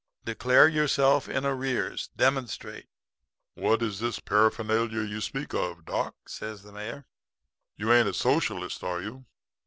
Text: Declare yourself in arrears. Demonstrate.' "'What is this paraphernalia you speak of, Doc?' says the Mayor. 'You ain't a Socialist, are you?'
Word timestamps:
Declare 0.25 0.67
yourself 0.69 1.29
in 1.29 1.45
arrears. 1.45 2.09
Demonstrate.' 2.17 2.87
"'What 3.53 3.83
is 3.83 3.99
this 3.99 4.19
paraphernalia 4.19 5.03
you 5.03 5.21
speak 5.21 5.53
of, 5.53 5.85
Doc?' 5.85 6.27
says 6.27 6.63
the 6.63 6.71
Mayor. 6.71 7.05
'You 7.77 7.93
ain't 7.93 8.09
a 8.09 8.13
Socialist, 8.15 8.83
are 8.83 9.03
you?' 9.03 9.25